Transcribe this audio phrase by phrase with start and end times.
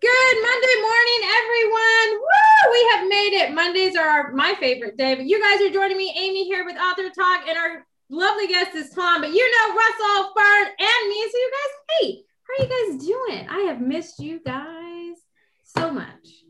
[0.00, 2.20] Good Monday morning, everyone.
[2.20, 2.72] Woo!
[2.72, 3.52] We have made it.
[3.54, 7.10] Mondays are my favorite day, but you guys are joining me, Amy, here with Author
[7.10, 9.20] Talk, and our lovely guest is Tom.
[9.20, 11.28] But you know Russell, Fern, and me.
[11.30, 13.48] So you guys, hey, how are you guys doing?
[13.50, 15.16] I have missed you guys
[15.64, 16.44] so much.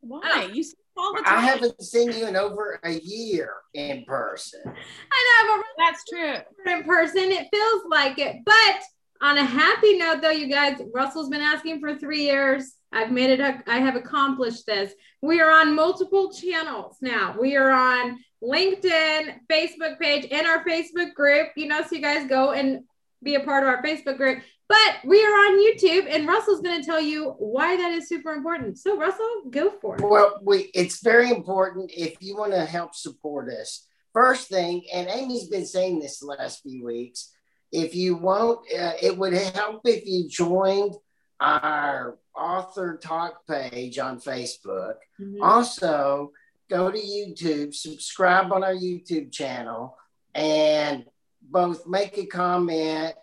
[0.00, 0.20] Why?
[0.24, 0.52] Oh.
[0.52, 1.38] You see all the time.
[1.38, 4.62] I haven't seen you in over a year in person.
[4.64, 6.72] I know, but That's true.
[6.72, 7.30] in person.
[7.30, 8.38] It feels like it.
[8.44, 8.82] But
[9.20, 12.74] on a happy note, though, you guys, Russell's been asking for three years.
[12.92, 13.40] I've made it.
[13.66, 14.92] I have accomplished this.
[15.22, 17.36] We are on multiple channels now.
[17.38, 21.48] We are on LinkedIn, Facebook page, and our Facebook group.
[21.56, 22.84] You know, so you guys go and
[23.22, 24.42] be a part of our Facebook group.
[24.68, 28.32] But we are on YouTube, and Russell's going to tell you why that is super
[28.32, 28.78] important.
[28.78, 30.02] So, Russell, go for it.
[30.02, 33.86] Well, we it's very important if you want to help support us.
[34.12, 37.32] First thing, and Amy's been saying this the last few weeks,
[37.72, 40.94] if you won't, uh, it would help if you joined
[41.40, 44.96] our author talk page on Facebook.
[45.20, 45.38] Mhm.
[45.42, 46.32] Also,
[46.68, 49.96] go to YouTube, subscribe on our YouTube channel,
[50.34, 51.06] and
[51.42, 53.14] both make a comment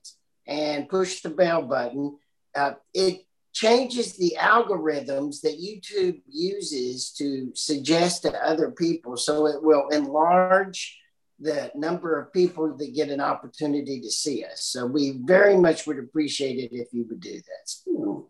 [0.47, 2.17] and push the bell button.
[2.55, 9.15] Uh, it changes the algorithms that YouTube uses to suggest to other people.
[9.15, 10.99] So it will enlarge
[11.43, 14.63] the number of people that get an opportunity to see us.
[14.63, 17.91] So we very much would appreciate it if you would do that.
[17.91, 18.27] Ooh,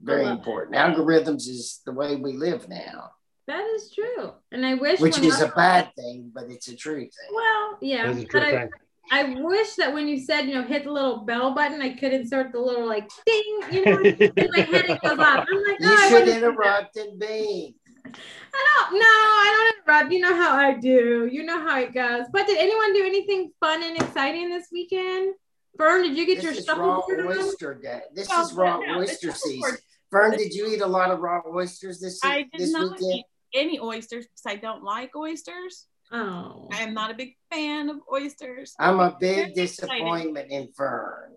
[0.00, 0.76] very I love important.
[0.76, 3.10] Algorithms is the way we live now,
[3.46, 4.32] That is true.
[4.52, 7.30] And I wish which is a bad thing, but it's a true thing.
[7.34, 8.14] Well, yeah.
[8.32, 8.68] But I.
[9.12, 12.12] I wish that when you said, you know, hit the little bell button, I could
[12.12, 15.48] insert the little like ding, you know, in my head it goes off.
[15.50, 16.46] I'm like, You no, I should wouldn't do that.
[16.46, 17.74] interrupt and be.
[18.04, 20.12] I don't, no, I don't interrupt.
[20.12, 21.28] You know how I do.
[21.30, 22.26] You know how it goes.
[22.32, 25.34] But did anyone do anything fun and exciting this weekend?
[25.76, 28.02] Fern, did you get your This is raw oyster day.
[28.14, 29.60] This Well, is raw no, oyster season.
[29.60, 29.78] for-
[30.10, 33.12] Fern, did you eat a lot of raw oysters this I did this not weekend?
[33.20, 35.86] eat any oysters because I don't like oysters.
[36.12, 38.74] Oh, I am not a big fan of oysters.
[38.80, 39.54] I'm a big Very excited.
[39.54, 41.36] disappointment in Fern.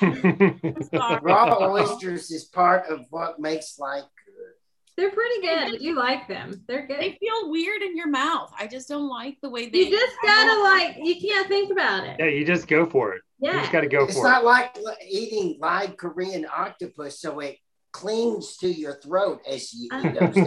[1.22, 4.53] Raw oysters is part of what makes life good.
[4.96, 5.80] They're pretty good.
[5.80, 6.62] You like them.
[6.68, 7.00] They're good.
[7.00, 8.52] They feel weird in your mouth.
[8.58, 9.78] I just don't like the way they.
[9.78, 12.16] You just gotta don't- like, you can't think about it.
[12.20, 13.22] yeah, you just go for it.
[13.40, 13.60] You Yeah.
[13.60, 14.76] just got to go It's for not like
[15.08, 17.58] eating live Korean octopus, so it
[17.92, 20.44] clings to your throat as you eat those down.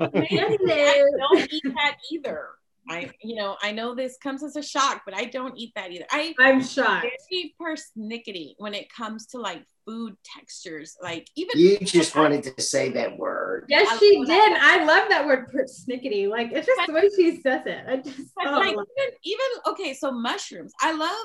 [0.00, 2.48] I don't eat that either.
[2.88, 5.92] I, you know, I know this comes as a shock, but I don't eat that
[5.92, 6.06] either.
[6.10, 7.06] I I'm shocked.
[7.30, 12.60] very persnickety when it comes to like food textures, like even You just wanted to
[12.62, 13.49] say that word.
[13.70, 14.52] Yes, I she did.
[14.58, 16.28] I love that word persnickety.
[16.28, 17.84] Like it's just the way she says it.
[17.88, 20.72] I just oh, like even, even okay, so mushrooms.
[20.80, 21.16] I love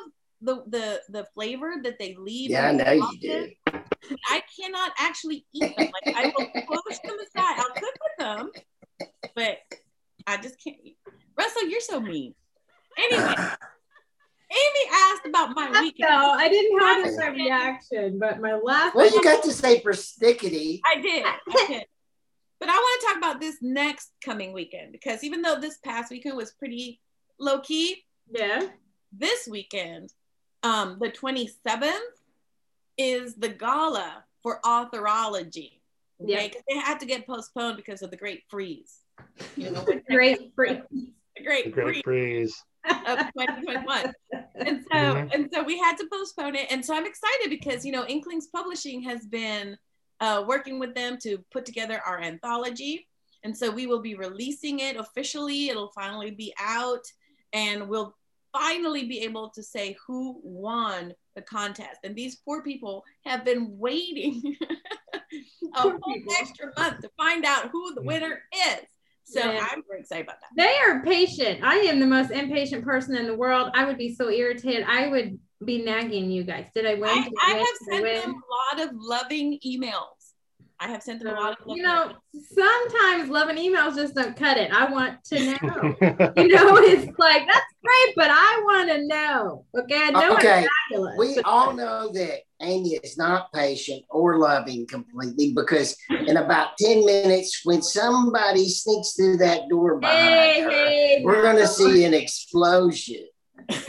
[0.42, 2.52] the the the flavor that they leave.
[2.52, 3.80] Yeah, I know you sauces, do.
[4.30, 5.90] I cannot actually eat them.
[6.06, 7.58] Like I will push them aside.
[7.58, 8.52] I'll cook with them,
[9.36, 9.58] but
[10.28, 10.98] I just can't eat.
[11.36, 12.36] Russell, you're so mean.
[12.96, 16.12] Anyway, Amy asked about my weekend.
[16.12, 20.82] no, I didn't have that reaction, but my last Well, you got to say persnickety.
[20.86, 21.26] I did.
[21.26, 21.86] I did.
[22.60, 26.10] But I want to talk about this next coming weekend because even though this past
[26.12, 27.00] weekend was pretty
[27.40, 28.68] low key, yeah.
[29.12, 30.14] this weekend,
[30.64, 32.00] um, the 27th,
[32.98, 35.82] is the gala for authorology.
[36.20, 36.38] Yeah.
[36.38, 39.02] Okay, 'Cause they had to get postponed because of the Great Freeze.
[39.58, 40.82] You know, when- Great freeze.
[41.36, 42.64] the Great The great Freeze freeze.
[43.08, 44.14] of 2021.
[44.56, 45.34] And so, Mhm.
[45.34, 46.72] and so we had to postpone it.
[46.72, 49.78] And so I'm excited because you know Inklings Publishing has been
[50.22, 53.08] uh, working with them to put together our anthology,
[53.44, 55.70] and so we will be releasing it officially.
[55.70, 57.03] It'll finally be out,
[57.53, 58.16] and we'll
[58.53, 62.00] finally be able to say who won the contest.
[62.06, 64.56] And these poor people have been waiting
[65.76, 66.34] a whole people.
[66.40, 68.86] extra month to find out who the winner is.
[69.26, 69.68] So Yeah.
[69.70, 70.50] I'm very excited about that.
[70.56, 71.64] They are patient.
[71.64, 73.72] I am the most impatient person in the world.
[73.74, 74.86] I would be so irritated.
[74.88, 76.68] I would be nagging you guys.
[76.74, 77.09] Did I win?
[77.09, 77.59] I, Did I win?
[77.59, 79.91] have Did sent them a lot of loving emails.
[80.78, 82.44] I have sent them a lot of loving you know, emails.
[82.53, 84.72] sometimes loving emails just don't cut it.
[84.73, 85.96] I want to know.
[86.35, 89.66] you know, it's like that's great, but I want to know.
[89.79, 91.16] Okay, I know Okay, it's fabulous.
[91.17, 96.78] We but- all know that Amy is not patient or loving completely because in about
[96.78, 101.67] 10 minutes, when somebody sneaks through that door behind Hey, her, hey, we're going to
[101.67, 103.26] see an explosion.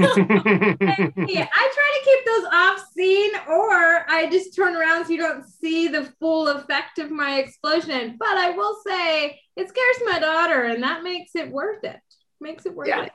[1.28, 5.18] Yeah, I try to keep those off scene, or I just turn around so you
[5.18, 8.16] don't see the full effect of my explosion.
[8.18, 12.00] But I will say it scares my daughter, and that makes it worth it.
[12.40, 13.04] Makes it worth Yeah.
[13.06, 13.12] it.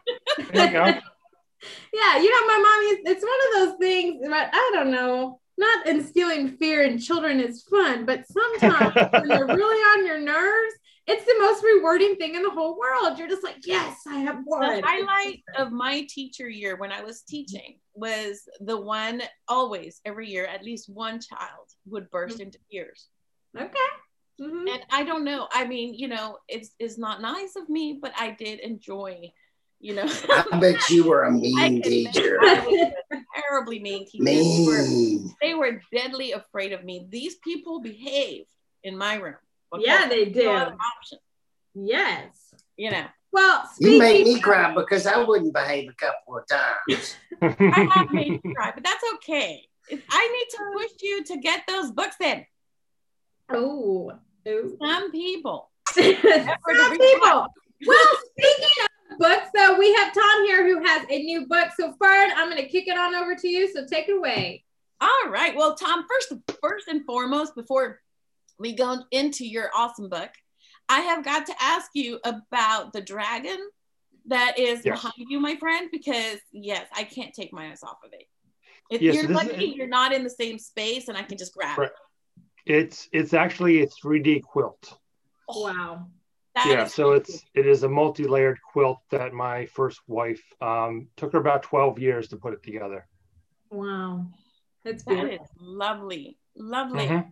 [0.54, 0.94] There you go.
[1.94, 3.02] Yeah, you know, my mommy.
[3.06, 4.26] It's one of those things.
[4.28, 5.40] But I don't know.
[5.60, 10.74] not instilling fear in children is fun, but sometimes when they're really on your nerves,
[11.08, 13.18] it's the most rewarding thing in the whole world.
[13.18, 14.82] You're just like, yes, I have one.
[14.82, 20.30] The highlight of my teacher year when I was teaching was the one always every
[20.30, 22.44] year, at least one child would burst mm-hmm.
[22.44, 23.08] into tears.
[23.58, 23.70] Okay.
[24.40, 24.68] Mm-hmm.
[24.68, 25.48] And I don't know.
[25.52, 29.32] I mean, you know, it's it's not nice of me, but I did enjoy
[29.82, 30.06] you know.
[30.52, 32.38] I bet you were a mean teacher.
[32.42, 32.92] A
[33.36, 34.24] terribly mean teacher.
[34.24, 35.36] Mean.
[35.42, 37.08] They were, they were deadly afraid of me.
[37.10, 38.46] These people behave
[38.84, 39.36] in my room.
[39.80, 40.68] Yeah, they do.
[41.74, 42.54] Yes.
[42.78, 43.06] You know.
[43.34, 47.16] Well, you made me cry because I wouldn't behave a couple of times.
[47.42, 49.64] I have made you cry, but that's okay.
[49.90, 52.46] I need to push you to get those books in.
[53.50, 54.12] Oh,
[54.46, 55.70] some people.
[55.92, 57.48] some people.
[57.88, 61.70] Well, speaking of books, though, we have Tom here who has a new book.
[61.80, 63.72] So, Fern, I'm going to kick it on over to you.
[63.72, 64.64] So, take it away.
[65.00, 65.56] All right.
[65.56, 68.02] Well, Tom, first, first and foremost, before
[68.62, 70.30] we go into your awesome book,
[70.88, 73.58] I have got to ask you about the dragon
[74.28, 75.02] that is yes.
[75.02, 78.28] behind you, my friend, because yes, I can't take my eyes off of it.
[78.90, 81.54] If yes, you're lucky, is, you're not in the same space, and I can just
[81.54, 81.90] grab right.
[82.66, 82.74] it.
[82.74, 84.98] It's it's actually a 3D quilt.
[85.50, 86.08] Oh, wow.
[86.54, 91.32] That yeah, so it's it is a multi-layered quilt that my first wife um, took
[91.32, 93.08] her about 12 years to put it together.
[93.70, 94.26] Wow.
[94.84, 96.38] That's that lovely.
[96.58, 97.06] Lovely.
[97.06, 97.30] Mm-hmm.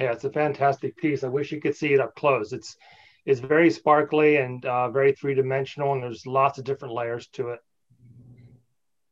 [0.00, 1.22] Yeah, it's a fantastic piece.
[1.24, 2.52] I wish you could see it up close.
[2.52, 2.76] It's
[3.24, 7.50] it's very sparkly and uh, very three dimensional, and there's lots of different layers to
[7.50, 7.60] it.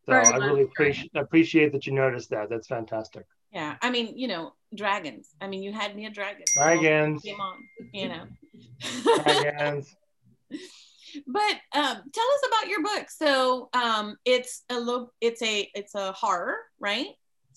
[0.06, 2.48] So I really appreciate appreciate that you noticed that.
[2.48, 3.26] That's fantastic.
[3.52, 5.34] Yeah, I mean, you know, dragons.
[5.40, 6.44] I mean, you had me a dragon.
[6.54, 7.22] Dragons.
[7.22, 7.56] Came on,
[7.92, 8.24] you know.
[9.22, 9.94] dragons.
[11.26, 13.10] but um, tell us about your book.
[13.10, 17.08] So um, it's a little, it's a, it's a horror, right?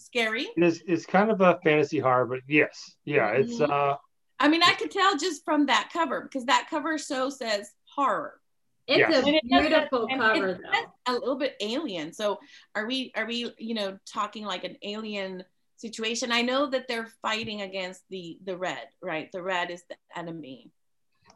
[0.04, 0.48] Scary.
[0.58, 3.50] It's, it's kind of a fantasy horror, but yes, yeah, mm-hmm.
[3.50, 3.62] it's.
[3.62, 3.96] uh
[4.40, 8.40] I mean, I could tell just from that cover because that cover so says horror.
[8.88, 9.26] It's yes.
[9.26, 11.14] a beautiful cover, though.
[11.14, 12.12] A little bit alien.
[12.12, 12.40] So,
[12.76, 13.14] are we?
[13.16, 13.54] Are we?
[13.58, 15.46] You know, talking like an alien
[15.78, 16.32] situation.
[16.32, 19.32] I know that they're fighting against the the red, right?
[19.32, 20.72] The red is the enemy.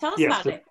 [0.01, 0.65] Tell us about so, it.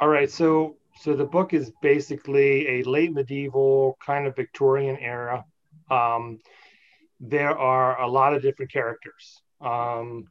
[0.00, 5.44] All right, so so the book is basically a late medieval kind of Victorian era.
[5.90, 6.40] Um,
[7.22, 9.40] there are a lot of different characters.
[9.60, 10.24] Um,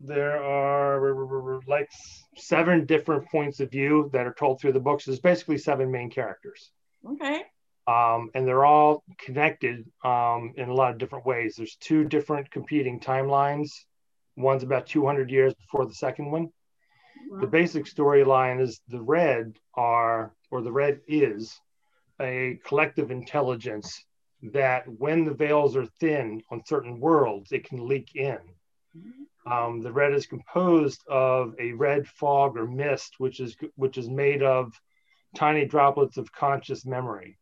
[0.00, 1.88] there are like
[2.36, 5.04] seven different points of view that are told through the books.
[5.04, 6.72] There's basically seven main characters.
[7.06, 7.44] Okay
[7.86, 11.54] um, and they're all connected um, in a lot of different ways.
[11.56, 13.70] There's two different competing timelines.
[14.36, 16.48] One's about 200 years before the second one.
[17.28, 17.40] Wow.
[17.40, 21.58] The basic storyline is the red are, or the red is,
[22.20, 24.04] a collective intelligence
[24.42, 28.38] that when the veils are thin on certain worlds, it can leak in.
[29.46, 34.08] Um, the red is composed of a red fog or mist, which is which is
[34.08, 34.72] made of
[35.34, 37.38] tiny droplets of conscious memory.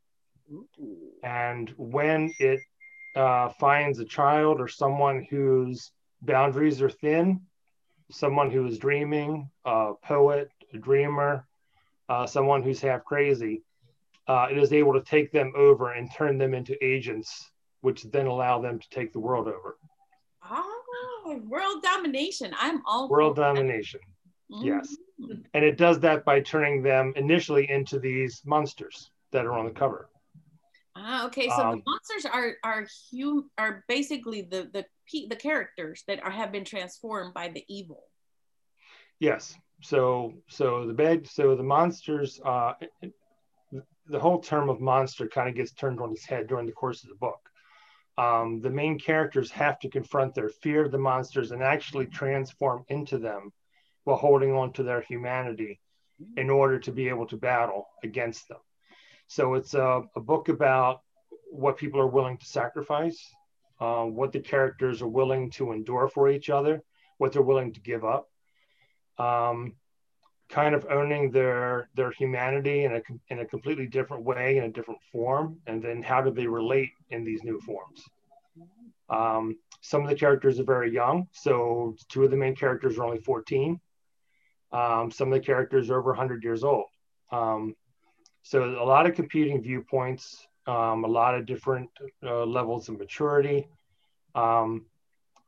[1.22, 2.60] And when it
[3.16, 5.90] uh, finds a child or someone whose
[6.22, 7.42] boundaries are thin,
[8.10, 11.46] someone who is dreaming, a poet, a dreamer,
[12.08, 13.62] uh, someone who's half crazy,
[14.30, 17.50] uh, it is able to take them over and turn them into agents,
[17.80, 19.76] which then allow them to take the world over.
[20.48, 22.54] Oh, world domination.
[22.56, 23.98] I'm all world domination.
[24.52, 24.66] Mm-hmm.
[24.66, 24.96] Yes.
[25.52, 29.72] And it does that by turning them initially into these monsters that are on the
[29.72, 30.08] cover.
[30.94, 31.48] Ah, okay.
[31.48, 34.84] So um, the monsters are are hum- are basically the the
[35.28, 38.04] the characters that are have been transformed by the evil.
[39.18, 39.56] Yes.
[39.82, 42.74] So so the bad so the monsters uh
[44.06, 47.02] the whole term of monster kind of gets turned on its head during the course
[47.02, 47.40] of the book.
[48.18, 52.84] Um, the main characters have to confront their fear of the monsters and actually transform
[52.88, 53.52] into them
[54.04, 55.80] while holding on to their humanity
[56.36, 58.58] in order to be able to battle against them.
[59.26, 61.00] So it's a, a book about
[61.50, 63.32] what people are willing to sacrifice,
[63.80, 66.82] uh, what the characters are willing to endure for each other,
[67.18, 68.28] what they're willing to give up,
[69.18, 69.74] um,
[70.50, 74.68] kind of owning their their humanity in a in a completely different way, in a
[74.68, 78.02] different form, and then how do they relate in these new forms?
[79.08, 83.04] Um, some of the characters are very young, so two of the main characters are
[83.04, 83.80] only 14.
[84.72, 86.86] Um, some of the characters are over 100 years old.
[87.32, 87.74] Um,
[88.42, 91.90] so a lot of competing viewpoints, um, a lot of different
[92.24, 93.68] uh, levels of maturity.
[94.34, 94.86] Um,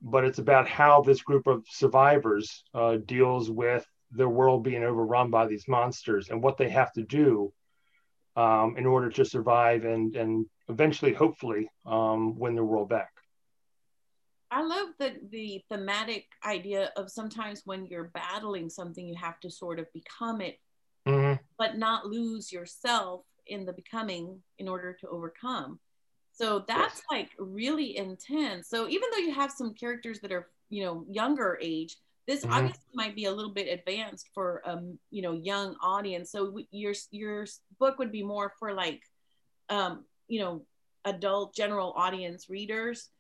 [0.00, 5.31] but it's about how this group of survivors uh, deals with their world being overrun
[5.31, 7.52] by these monsters and what they have to do
[8.37, 13.11] um, in order to survive and, and eventually, hopefully, um, win the world back.
[14.50, 19.50] I love the the thematic idea of sometimes when you're battling something, you have to
[19.50, 20.61] sort of become it,
[21.07, 21.38] Mhm.
[21.59, 25.81] but not lose yourself in the becoming in order to overcome.
[26.33, 28.69] So that's like really intense.
[28.69, 32.52] So even though you have some characters that are, you know, younger age, this Mhm.
[32.52, 36.30] obviously might be a little bit advanced for um, you know, young audience.
[36.30, 37.46] So your your
[37.78, 39.02] book would be more for like
[39.68, 40.66] um, you know,
[41.04, 43.10] adult general audience readers.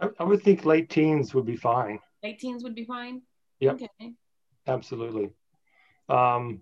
[0.00, 1.98] I, I would think late teens would be fine.
[2.22, 3.22] Late teens would be fine.
[3.60, 4.14] yeah Okay.
[4.66, 5.30] Absolutely.
[6.08, 6.60] Um,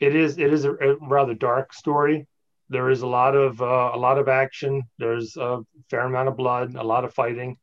[0.00, 2.26] it is it is a, a rather dark story.
[2.70, 4.82] There is a lot of uh, a lot of action.
[4.98, 7.58] There's a fair amount of blood, a lot of fighting,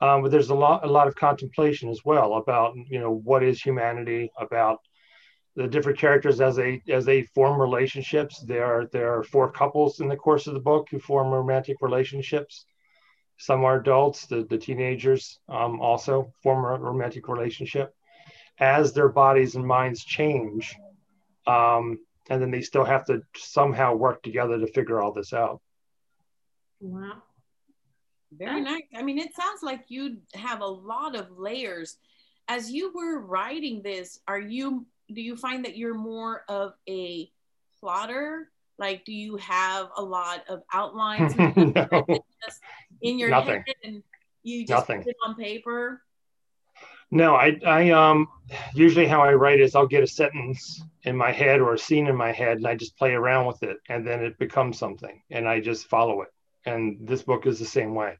[0.00, 3.42] um, but there's a lot a lot of contemplation as well about you know what
[3.42, 4.80] is humanity, about
[5.56, 8.40] the different characters as they as they form relationships.
[8.40, 11.76] There are there are four couples in the course of the book who form romantic
[11.80, 12.64] relationships.
[13.38, 14.26] Some are adults.
[14.26, 17.94] The the teenagers um, also form a romantic relationship
[18.58, 20.74] as their bodies and minds change.
[21.46, 25.60] Um, and then they still have to somehow work together to figure all this out.
[26.80, 27.22] Wow.
[28.32, 28.82] Very nice.
[28.94, 31.96] I mean, it sounds like you have a lot of layers.
[32.48, 37.30] As you were writing this, are you do you find that you're more of a
[37.80, 38.50] plotter?
[38.78, 42.60] Like, do you have a lot of outlines and stuff, or is it just
[43.02, 43.64] in your Nothing.
[43.66, 44.02] head and
[44.42, 45.02] you just Nothing.
[45.02, 46.02] put it on paper?
[47.10, 48.28] No, I, I um
[48.74, 52.06] usually how I write is I'll get a sentence in my head or a scene
[52.06, 55.20] in my head and I just play around with it and then it becomes something
[55.30, 56.28] and I just follow it.
[56.66, 58.18] And this book is the same way.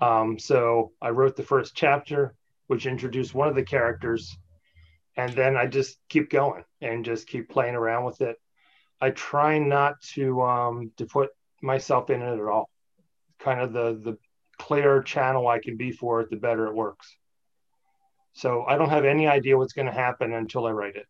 [0.00, 2.34] Um, so I wrote the first chapter,
[2.66, 4.36] which introduced one of the characters,
[5.16, 8.36] and then I just keep going and just keep playing around with it.
[9.00, 11.30] I try not to um, to put
[11.62, 12.70] myself in it at all.
[13.38, 14.18] Kind of the the
[14.58, 17.16] clearer channel I can be for it, the better it works.
[18.32, 21.06] So I don't have any idea what's going to happen until I write it.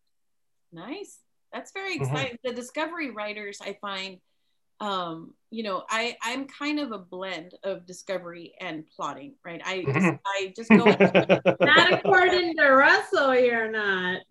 [0.72, 1.20] Nice.
[1.52, 2.02] That's very Mhm.
[2.02, 2.38] exciting.
[2.44, 4.20] The discovery writers, I find,
[4.80, 9.60] um, you know, I I'm kind of a blend of discovery and plotting, right?
[9.64, 10.18] I just, Mhm.
[10.26, 10.84] I just go.
[11.64, 14.20] Not according to Russell, you're not.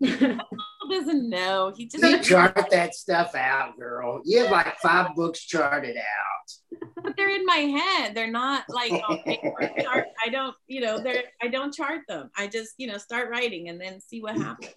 [0.90, 1.72] doesn't know.
[1.76, 4.20] He just You chart that stuff out, girl.
[4.24, 6.82] You have like five books charted out.
[7.02, 8.14] but they're in my head.
[8.14, 9.70] They're not like on paper.
[9.82, 10.06] Chart.
[10.24, 12.30] I don't, you know, they're I don't chart them.
[12.36, 14.74] I just, you know, start writing and then see what happens.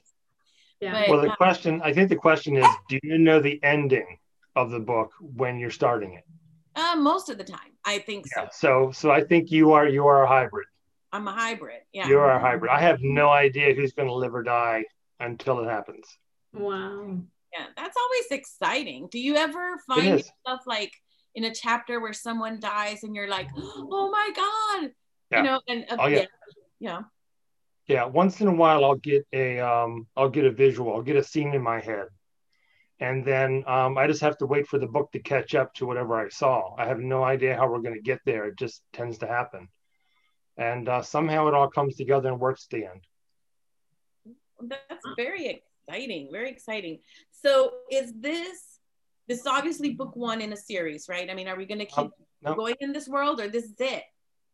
[0.79, 0.93] yeah.
[0.93, 4.17] But Well, the uh, question, I think the question is, do you know the ending
[4.55, 6.23] of the book when you're starting it?
[6.75, 8.41] uh, most of the time, I think so.
[8.43, 8.47] Yeah.
[8.51, 10.67] So, so I think you are you are a hybrid.
[11.11, 11.81] I'm a hybrid.
[11.93, 12.07] Yeah.
[12.07, 12.71] You are a hybrid.
[12.71, 14.85] I have no idea who's going to live or die
[15.19, 16.05] until it happens.
[16.53, 17.17] wow.
[17.55, 19.07] Yeah, that's always exciting.
[19.11, 20.91] Do you ever find yourself like
[21.35, 24.91] in a chapter where someone dies and you're like, oh my God,
[25.31, 25.37] Yeah.
[25.37, 26.17] you know, and uh, Oh, yeah.
[26.17, 26.25] yeah.
[26.79, 27.01] yeah.
[27.87, 28.05] Yeah.
[28.05, 30.95] Once in a while, I'll get a um, I'll get a visual.
[30.95, 32.07] I'll get a scene in my head,
[33.03, 35.85] and then um, I just have to wait for the book to catch up to
[35.85, 36.73] whatever I saw.
[36.77, 38.45] I have no idea how we're going to get there.
[38.45, 39.67] It just tends to happen,
[40.55, 43.01] and uh, somehow it all comes together and works at the end.
[44.61, 46.29] That's very exciting.
[46.31, 46.99] Very exciting.
[47.43, 48.79] So is this
[49.27, 51.29] this is obviously book one in a series, right?
[51.29, 52.55] I mean, are we gonna keep Um, no.
[52.55, 54.03] going in this world or this is it?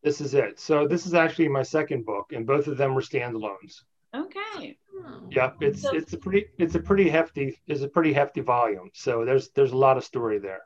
[0.01, 0.59] This is it.
[0.59, 3.73] So this is actually my second book, and both of them were standalones.
[4.15, 4.79] Okay.
[5.31, 8.89] Yep, it's So- it's a pretty it's a pretty hefty it's a pretty hefty volume.
[8.93, 10.61] So there's there's a lot of story there.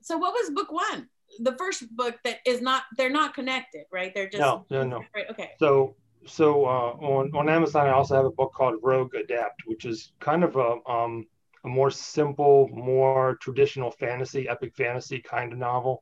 [0.00, 1.08] So what was book one?
[1.40, 4.12] The first book that is not they're not connected, right?
[4.14, 5.04] They're just No, no, no.
[5.14, 5.52] Right, okay.
[5.58, 9.84] So so uh, on on Amazon, I also have a book called Rogue Adept, which
[9.84, 11.26] is kind of a um
[11.64, 16.00] a more simple, more traditional fantasy, epic fantasy kind of novel,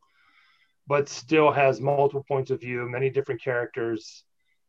[0.86, 4.24] but still has multiple points of view, many different characters,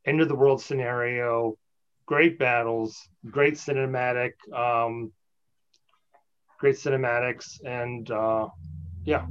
[0.06, 1.58] end of the world scenario,
[2.06, 5.12] great battles, great cinematic, um,
[6.60, 8.48] great cinematics, and uh,
[9.04, 9.26] yeah,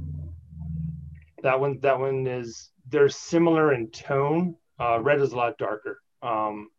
[1.43, 4.55] that one that one is they're similar in tone.
[4.79, 6.69] Uh, Red is a lot darker, um,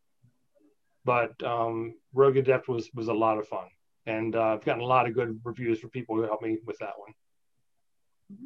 [1.04, 3.66] but um, Rogue Adept was was a lot of fun,
[4.06, 6.78] and uh, I've gotten a lot of good reviews for people who helped me with
[6.78, 7.12] that one.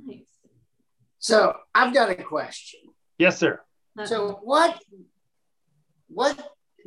[0.06, 0.26] Nice.
[1.18, 2.80] So I've got a question.
[3.18, 3.60] Yes, sir.
[4.04, 4.80] So what
[6.08, 6.38] what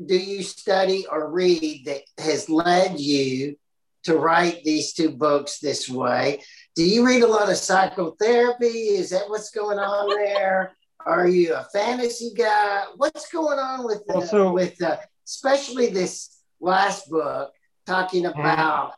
[0.06, 3.56] do you study or read that has led you
[4.04, 6.42] to write these two books this way?
[6.76, 8.66] Do you read a lot of psychotherapy?
[8.66, 10.74] Is that what's going on there?
[11.06, 12.84] Are you a fantasy guy?
[12.96, 17.52] What's going on with the, Well, so- with uh, especially this last book
[17.86, 18.96] talking about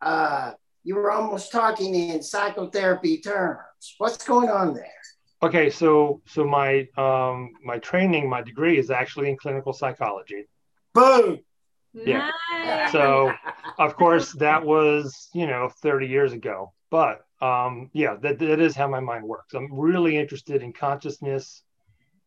[0.00, 0.52] uh,
[0.84, 3.94] you were almost talking in psychotherapy terms.
[3.98, 4.86] What's going on there?
[5.42, 10.46] Okay, so so my um, my training, my degree is actually in clinical psychology.
[10.94, 11.38] Boom.
[11.94, 12.30] Yeah.
[12.64, 12.90] Nice.
[12.92, 13.32] So
[13.78, 18.74] of course that was you know 30 years ago, but um, yeah, that that is
[18.74, 19.54] how my mind works.
[19.54, 21.62] I'm really interested in consciousness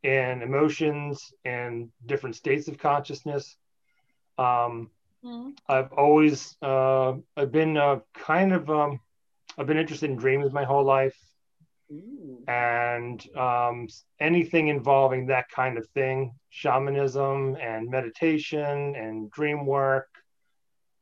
[0.04, 3.58] and emotions and different states of consciousness.
[4.38, 4.90] Um,
[5.24, 5.54] Mhm.
[5.68, 9.00] I've always uh, I've been uh, kind of um,
[9.58, 11.18] I've been interested in dreams my whole life
[11.92, 12.44] Ooh.
[12.48, 13.88] and um,
[14.20, 20.08] anything involving that kind of thing shamanism and meditation and dream work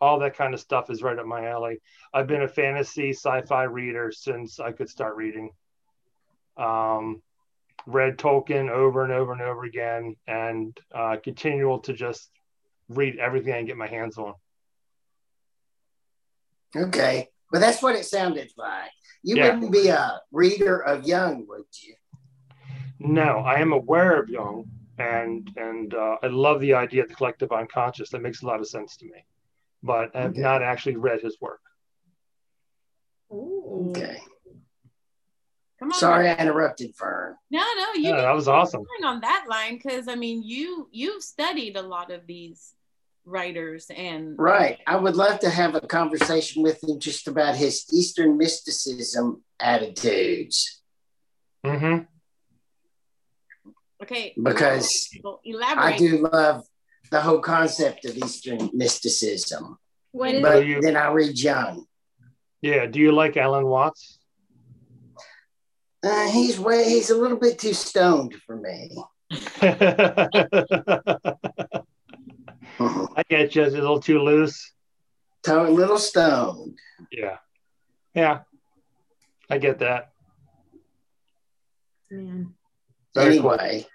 [0.01, 1.79] all that kind of stuff is right up my alley
[2.13, 5.51] i've been a fantasy sci-fi reader since i could start reading
[6.57, 7.21] um,
[7.85, 12.29] read tolkien over and over and over again and uh, continual to just
[12.89, 14.33] read everything i can get my hands on
[16.75, 17.27] Okay.
[17.51, 18.91] But that's what it sounded like.
[19.23, 19.53] You Yeah.
[19.53, 21.95] wouldn't be a reader of Jung, would you?
[22.99, 27.15] No, I am aware of Jung, and and uh, I love the idea of the
[27.15, 28.09] collective unconscious.
[28.09, 29.25] That makes a lot of sense to me,
[29.83, 30.41] but I have Okay.
[30.41, 31.61] not actually read his work.
[33.31, 33.87] Ooh.
[33.91, 34.21] Okay.
[35.79, 35.93] Come on.
[35.93, 37.37] Sorry I interrupted, Fern.
[37.49, 38.83] No, no, you Yeah, that was awesome.
[39.05, 42.73] on that line because I mean, you you've studied a lot of these
[43.25, 44.79] writers and Right.
[44.87, 50.81] I would love to have a conversation with him just about his Eastern mysticism attitudes
[51.65, 51.79] Okay.
[51.79, 51.97] hmm
[54.43, 56.63] because Well, I do love
[57.11, 59.77] the whole concept of Eastern mysticism.
[60.11, 61.85] What is But you- then I read Jung.
[62.61, 62.85] Yeah.
[62.85, 64.19] Do you like Alan Watts?
[66.01, 68.89] Uh, he's way he's a little bit too stoned for me.
[72.79, 73.63] I get you.
[73.63, 74.71] It's a little too loose.
[75.45, 76.77] So a little stoned.
[77.11, 77.37] Yeah.
[78.13, 78.39] Yeah.
[79.49, 80.11] I get that.
[82.11, 82.53] man?
[83.15, 83.85] Anyway,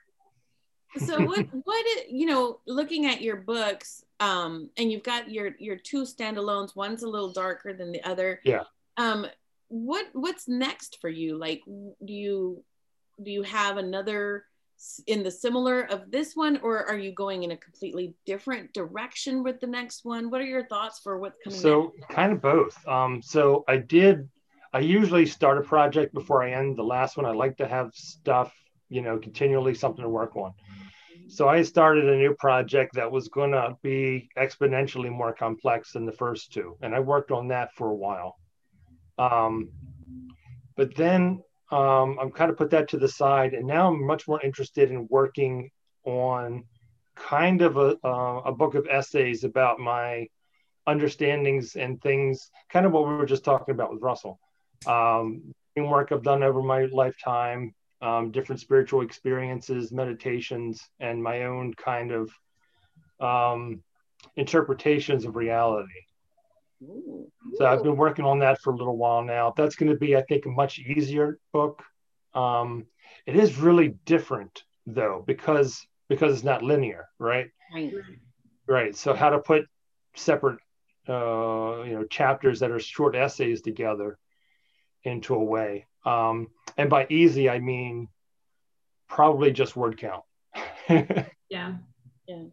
[0.99, 5.55] so what what is, you know looking at your books um and you've got your
[5.59, 8.63] your two standalones one's a little darker than the other Yeah.
[8.97, 9.27] um
[9.69, 12.63] what what's next for you like do you
[13.23, 14.54] do you have another s-
[15.07, 19.43] in the similar of this one or are you going in a completely different direction
[19.43, 22.77] with the next one what are your thoughts for what's coming So kind of both.
[22.87, 24.29] Um, so I did.
[24.73, 27.27] I usually start a project before I end the last one.
[27.27, 28.53] I like to have stuff,
[28.89, 30.53] you know, continually something to work on.
[31.29, 36.05] So I started a new project that was going to be exponentially more complex than
[36.05, 38.37] the first two, and I worked on that for a while.
[39.17, 39.71] Um,
[40.77, 44.29] but then um, I'm kind of put that to the side, and now I'm much
[44.29, 45.71] more interested in working
[46.05, 46.65] on
[47.17, 50.29] kind of a, uh, a book of essays about my
[50.87, 54.39] understandings and things, kind of what we were just talking about with Russell.
[54.87, 61.75] Um, work I've done over my lifetime, um, different spiritual experiences, meditations, and my own
[61.75, 62.31] kind of
[63.21, 63.83] um,
[64.37, 65.89] interpretations of reality.
[66.91, 67.31] Ooh.
[67.57, 69.53] So I've been working on that for a little while now.
[69.57, 71.83] That's going to be, I think, a much easier book.
[72.35, 72.87] Um,
[73.27, 77.47] it is really different though, because because it's not linear, right?
[77.73, 77.93] Right.
[78.67, 78.97] Right.
[78.97, 79.67] So how to put
[80.15, 80.59] separate,
[81.09, 84.19] uh, you know, chapters that are short essays together
[85.05, 85.87] into a way.
[86.05, 88.09] Um, and by easy, I mean
[89.09, 90.25] probably just word count.
[91.51, 91.75] Yeah.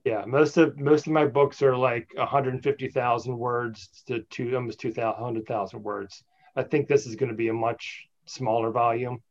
[0.03, 5.83] Yeah, most of most of my books are like 150,000 words to two almost 200,000
[5.83, 6.23] words.
[6.55, 9.21] I think this is going to be a much smaller volume.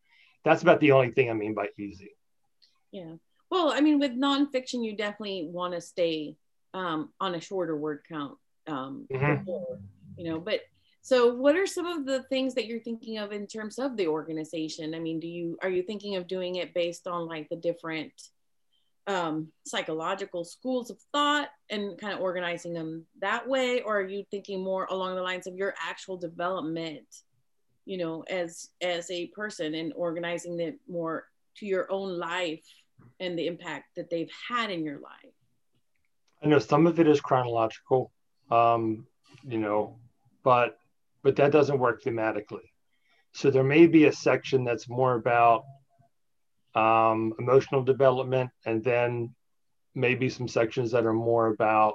[0.45, 2.13] That's about the only thing I mean by easy.
[2.93, 3.15] Yeah.
[3.51, 6.37] Well, I mean, with nonfiction, you definitely want to stay
[6.73, 8.39] um, on a shorter word count.
[8.67, 9.45] Um, Mhm.
[9.45, 9.81] before,
[10.17, 10.61] you know, but
[11.03, 14.07] so what are some of the things that you're thinking of in terms of the
[14.07, 14.95] organization?
[14.95, 18.13] I mean, do you are you thinking of doing it based on like the different
[19.07, 24.25] um, psychological schools of thought and kind of organizing them that way, or are you
[24.31, 27.07] thinking more along the lines of your actual development?
[27.87, 31.25] you know as as a person and organizing it more
[31.57, 32.63] to your own life
[33.21, 35.33] and the impact that they've had in your life
[36.43, 38.11] I know some of it is chronological,
[38.51, 39.07] um,
[39.47, 39.97] you know,
[40.43, 40.79] but
[41.23, 42.71] but that doesn't work thematically.
[43.33, 45.65] So there may be a section that's more about
[46.75, 49.35] um, emotional development, and then
[49.95, 51.95] maybe some sections that are more about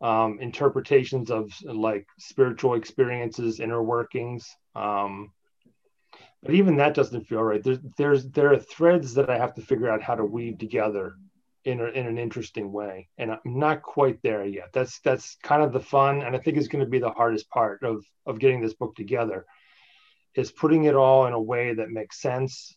[0.00, 4.56] um, interpretations of like spiritual experiences, inner workings.
[4.74, 5.32] Um,
[6.42, 7.62] but even that doesn't feel right.
[7.62, 11.14] There's there's there are threads that I have to figure out how to weave together
[11.64, 15.62] in, a, in an interesting way and i'm not quite there yet that's that's kind
[15.62, 18.38] of the fun and i think it's going to be the hardest part of of
[18.38, 19.44] getting this book together
[20.34, 22.74] is putting it all in a way that makes sense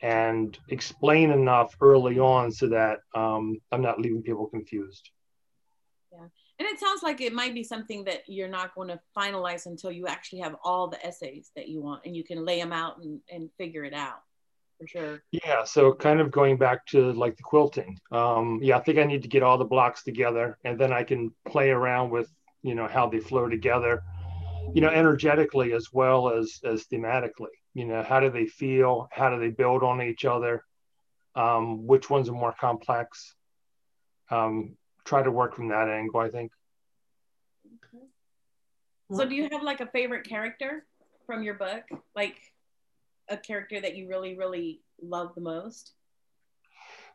[0.00, 5.10] and explain enough early on so that um, I'm not leaving people confused.
[6.12, 6.26] Yeah.
[6.60, 9.92] And it sounds like it might be something that you're not going to finalize until
[9.92, 12.98] you actually have all the essays that you want and you can lay them out
[12.98, 14.22] and, and figure it out
[14.78, 15.22] for sure.
[15.32, 15.64] Yeah.
[15.64, 17.98] So kind of going back to like the quilting.
[18.12, 21.02] Um, yeah, I think I need to get all the blocks together and then I
[21.02, 22.28] can play around with,
[22.62, 24.02] you know, how they flow together,
[24.74, 29.08] you know, energetically as well as, as thematically you know how do they feel?
[29.12, 30.64] How do they build on each other?
[31.34, 33.34] Um, which ones are more complex?
[34.30, 36.52] Um, try to work from that angle i think.
[39.10, 40.84] So do you have like a favorite character
[41.26, 41.84] from your book?
[42.14, 42.36] Like
[43.30, 45.92] a character that you really really love the most?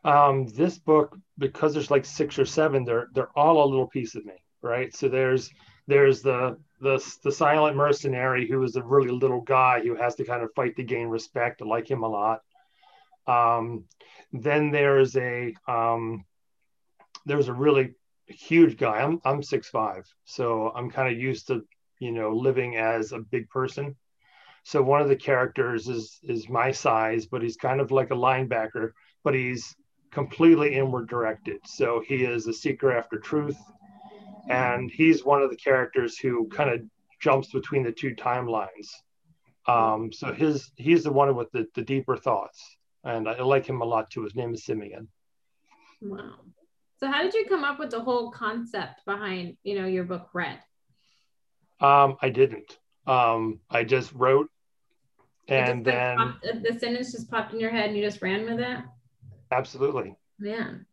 [0.04, 4.14] Um, this book because there's like six or seven they're they're all a little piece
[4.14, 4.94] of me right?
[4.96, 5.50] So there's
[5.86, 10.24] there's the the the silent mercenary who is a really little guy who has to
[10.24, 11.62] kind of fight to gain respect.
[11.62, 12.42] I like him a lot.
[13.26, 13.84] Um,
[14.32, 16.26] then there's a um,
[17.24, 17.94] there's a really
[18.26, 18.98] huge guy.
[18.98, 21.64] I'm I'm six five, so I'm kind of used to
[22.00, 23.96] you know living as a big person.
[24.62, 28.22] So one of the characters is is my size, but he's kind of like a
[28.26, 28.92] linebacker,
[29.22, 29.74] but he's
[30.10, 31.60] completely inward directed.
[31.64, 33.56] So he is a seeker after truth
[34.48, 36.80] and he's one of the characters who kind of
[37.20, 38.88] jumps between the two timelines.
[39.66, 43.80] Um, so his he's the one with the, the deeper thoughts, and I like him
[43.80, 44.22] a lot too.
[44.22, 45.08] His name is Simeon.
[46.02, 46.34] Wow.
[46.98, 50.28] So how did you come up with the whole concept behind you know your book
[50.34, 50.58] Red?
[51.80, 52.78] Um, I didn't.
[53.06, 54.50] Um, I just wrote,
[55.48, 58.44] and just, then popped, the sentence just popped in your head, and you just ran
[58.44, 58.78] with it.
[59.50, 60.16] Absolutely.
[60.38, 60.86] Man.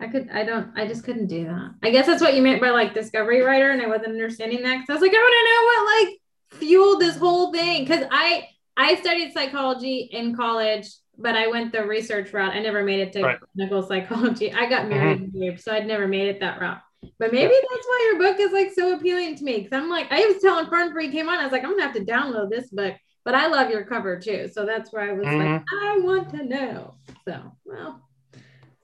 [0.00, 1.74] I could, I don't, I just couldn't do that.
[1.82, 4.80] I guess that's what you meant by like discovery writer, and I wasn't understanding that
[4.80, 6.20] because I was like, I want to know what like
[6.60, 11.86] fueled this whole thing because I I studied psychology in college, but I went the
[11.86, 12.54] research route.
[12.54, 13.38] I never made it to right.
[13.54, 14.52] clinical psychology.
[14.52, 15.56] I got married, mm-hmm.
[15.58, 16.80] so I'd never made it that route.
[17.18, 17.60] But maybe yeah.
[17.70, 20.42] that's why your book is like so appealing to me because I'm like, I was
[20.42, 22.94] telling Fern before came on, I was like, I'm gonna have to download this book.
[23.24, 25.52] But I love your cover too, so that's where I was mm-hmm.
[25.52, 26.96] like, I want to know.
[27.26, 28.03] So well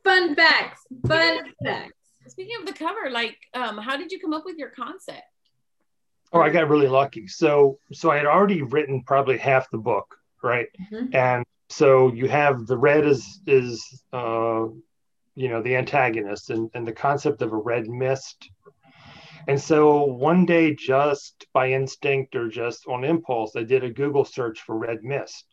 [0.04, 0.82] fun facts.
[1.06, 1.94] Fun facts.
[2.28, 5.22] Speaking of the cover, like, um, how did you come up with your concept?
[6.32, 7.26] Oh, I got really lucky.
[7.26, 10.66] So, so I had already written probably half the book, right?
[10.92, 11.14] Mm-hmm.
[11.14, 14.66] And so you have the red is is uh,
[15.34, 18.48] you know the antagonist and, and the concept of a red mist.
[19.48, 24.24] And so one day, just by instinct or just on impulse, I did a Google
[24.24, 25.46] search for red mist,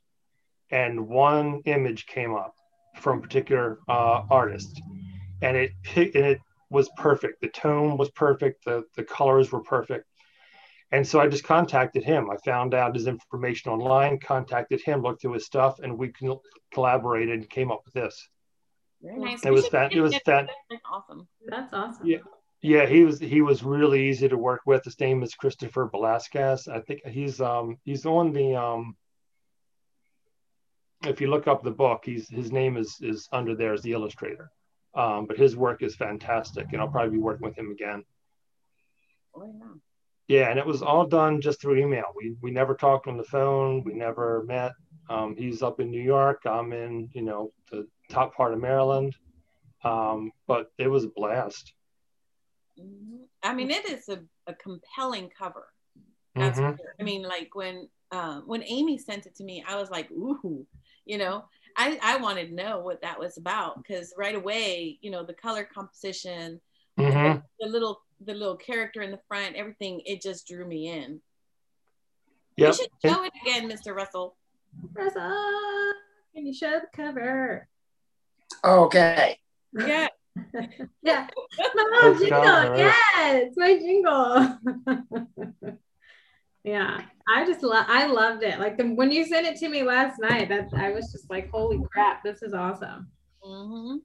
[0.70, 2.57] and one image came up
[2.98, 4.82] from a particular uh, artist,
[5.42, 7.42] and it and it was perfect.
[7.42, 8.66] The tone was perfect.
[8.66, 10.06] The the colors were perfect.
[10.92, 12.30] And so I just contacted him.
[12.30, 16.14] I found out his information online, contacted him, looked through his stuff, and we
[16.72, 18.30] collaborated and came up with this.
[19.02, 19.46] Very nice.
[19.46, 19.94] It was fat.
[19.94, 20.50] It was fat.
[20.90, 21.28] Awesome.
[21.46, 22.08] That's awesome.
[22.08, 22.20] Yeah.
[22.62, 24.84] Yeah, he was he was really easy to work with.
[24.84, 26.68] His name is Christopher Velasquez.
[26.68, 28.96] I think he's um he's on the um
[31.08, 33.94] if you look up the book, he's his name is is under there as the
[33.94, 34.52] illustrator.
[34.96, 38.04] Um, but his work is fantastic, and I'll probably be working with him again.
[39.36, 39.74] Oh, yeah.
[40.28, 42.06] Yeah, and it was all done just through email.
[42.16, 43.84] We we never talked on the phone.
[43.84, 44.74] We never met.
[45.10, 46.42] Um, he's up in New York.
[46.46, 49.16] I'm in you know the top part of Maryland.
[49.84, 51.74] Um, but it was a blast.
[52.80, 53.24] Mm-hmm.
[53.44, 55.68] I mean, it is a, a compelling cover.
[56.36, 56.76] That's mm-hmm.
[57.00, 60.66] I mean, like when uh, when Amy sent it to me, I was like, ooh,
[61.08, 65.10] you know i i wanted to know what that was about because right away you
[65.10, 66.60] know the color composition
[67.00, 67.40] mm-hmm.
[67.40, 71.22] the, the, little the little character in the front everything it just drew me in.
[72.58, 72.68] Yep.
[72.68, 74.36] you should show it again mr russell.
[74.94, 75.94] Russell
[76.36, 77.68] can you show the cover?
[78.64, 79.40] Okay.
[79.74, 80.08] Yeah.
[81.02, 81.26] Yeah.
[81.76, 82.78] My jingle.
[82.78, 84.60] Yes my jingle
[86.68, 87.02] yeah.
[87.30, 88.60] I just love i loved it.
[88.60, 91.50] Like the, when you sent it to me last night that i was just like
[91.52, 93.08] holy crap this is awesome.
[93.44, 93.98] Mm-hmm.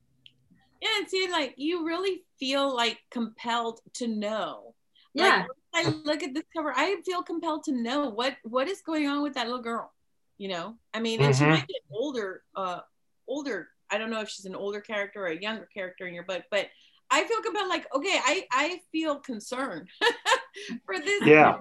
[0.80, 4.74] yeah and see like you really feel like compelled to know.
[5.14, 5.44] Yeah.
[5.74, 9.08] like, i look at this cover i feel compelled to know what what is going
[9.08, 9.92] on with that little girl
[10.38, 10.76] you know?
[10.92, 11.44] I mean and mm-hmm.
[11.44, 12.80] she might be an older uh
[13.28, 16.24] older i don't know if she's an older character or a younger character in your
[16.24, 16.66] book but
[17.12, 19.88] I feel compelled, like, okay, I, I feel concerned
[20.86, 21.58] for this yeah,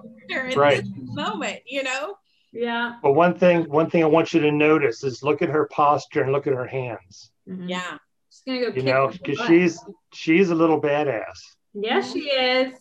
[0.56, 0.82] right.
[0.82, 2.16] This moment, you know?
[2.52, 2.96] Yeah.
[3.02, 6.22] But one thing, one thing I want you to notice is look at her posture
[6.22, 7.30] and look at her hands.
[7.46, 7.68] Mm-hmm.
[7.68, 7.98] Yeah.
[8.30, 8.76] She's gonna go.
[8.76, 9.78] You know, because she's
[10.12, 11.38] she's a little badass.
[11.74, 12.74] Yeah, she is.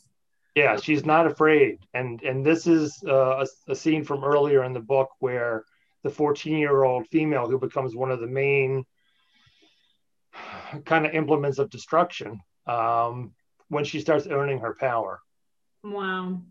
[0.55, 4.73] Yeah, she's not afraid, and and this is uh, a, a scene from earlier in
[4.73, 5.65] the book where
[6.03, 8.85] the 14 year old female who becomes one of the main
[10.85, 13.33] kind of implements of destruction um,
[13.69, 15.21] when she starts earning her power.
[15.83, 16.41] Wow.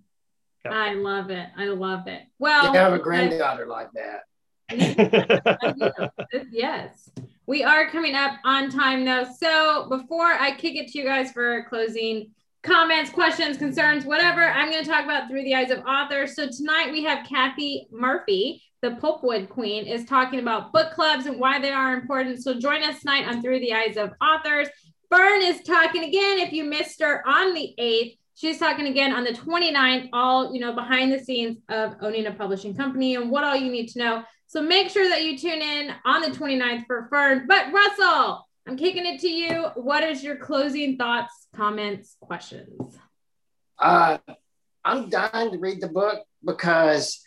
[0.65, 0.75] Yep.
[0.75, 1.49] I love it.
[1.57, 2.23] I love it.
[2.39, 4.25] Well, you have a granddaughter like that.
[6.51, 7.11] yes.
[7.47, 9.27] We are coming up on time though.
[9.39, 12.31] So before I kick it to you guys for closing
[12.63, 16.37] comments, questions, concerns, whatever, I'm going to talk about through the eyes of authors.
[16.37, 21.41] So tonight we have Kathy Murphy, the Pulpwood Queen, is talking about book clubs and
[21.41, 22.43] why they are important.
[22.43, 24.69] So join us tonight on Through the Eyes of Authors.
[25.11, 26.39] Fern is talking again.
[26.39, 30.61] If you missed her on the 8th, she's talking again on the 29th, all, you
[30.61, 33.99] know, behind the scenes of owning a publishing company and what all you need to
[33.99, 34.23] know.
[34.47, 37.47] So make sure that you tune in on the 29th for Fern.
[37.49, 39.67] But Russell, I'm kicking it to you.
[39.75, 42.97] What is your closing thoughts, comments, questions?
[43.79, 44.19] Uh,
[44.85, 47.21] I'm dying to read the book because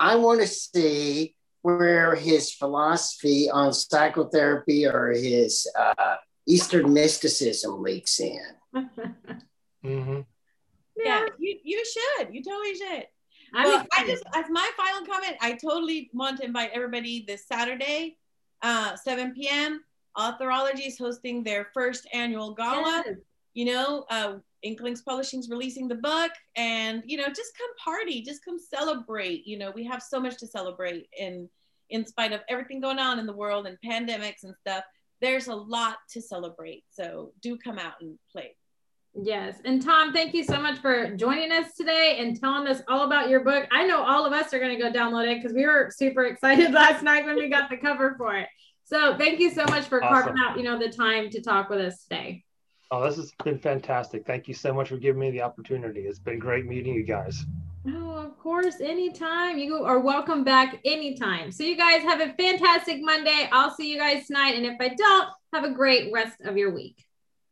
[0.00, 8.20] I want to see where his philosophy on psychotherapy or his uh, Eastern mysticism leaks
[8.20, 8.40] in.
[9.84, 10.20] mm-hmm.
[10.96, 12.34] Yeah, you, you should.
[12.34, 13.06] You totally should.
[13.54, 17.46] I mean I just as my final comment, I totally want to invite everybody this
[17.46, 18.18] Saturday,
[18.62, 19.82] uh, 7 p.m.
[20.18, 23.04] Authorology is hosting their first annual gala.
[23.06, 23.16] Yes.
[23.54, 28.44] You know, uh, Inklings Publishing's releasing the book, and you know, just come party, just
[28.44, 29.46] come celebrate.
[29.46, 31.48] You know, we have so much to celebrate in
[31.90, 34.84] in spite of everything going on in the world and pandemics and stuff.
[35.20, 36.84] There's a lot to celebrate.
[36.90, 38.54] So do come out and play.
[39.14, 39.56] Yes.
[39.64, 43.30] And Tom, thank you so much for joining us today and telling us all about
[43.30, 43.66] your book.
[43.70, 46.24] I know all of us are going to go download it because we were super
[46.24, 48.48] excited last night when we got the cover for it.
[48.84, 50.34] So thank you so much for awesome.
[50.36, 52.44] carving out, you know, the time to talk with us today.
[52.90, 54.26] Oh, this has been fantastic.
[54.26, 56.02] Thank you so much for giving me the opportunity.
[56.02, 57.44] It's been great meeting you guys.
[57.88, 59.58] Oh, of course, anytime.
[59.58, 61.52] You are welcome back anytime.
[61.52, 63.48] So you guys have a fantastic Monday.
[63.52, 64.56] I'll see you guys tonight.
[64.56, 67.05] And if I don't, have a great rest of your week.